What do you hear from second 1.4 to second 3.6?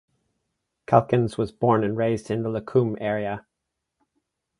born and raised in the Lacombe area.